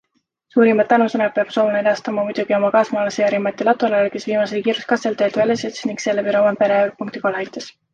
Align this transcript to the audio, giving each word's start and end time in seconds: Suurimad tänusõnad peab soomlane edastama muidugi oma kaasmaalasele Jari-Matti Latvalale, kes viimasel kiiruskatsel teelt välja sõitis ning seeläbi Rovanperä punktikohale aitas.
Suurimad 0.53 0.87
tänusõnad 0.93 1.35
peab 1.35 1.51
soomlane 1.57 1.79
edastama 1.85 2.25
muidugi 2.31 2.57
oma 2.59 2.73
kaasmaalasele 2.77 3.27
Jari-Matti 3.29 3.69
Latvalale, 3.71 4.11
kes 4.17 4.29
viimasel 4.33 4.67
kiiruskatsel 4.69 5.23
teelt 5.25 5.43
välja 5.45 5.63
sõitis 5.65 5.91
ning 5.93 6.07
seeläbi 6.09 6.39
Rovanperä 6.41 6.85
punktikohale 7.01 7.45
aitas. 7.49 7.75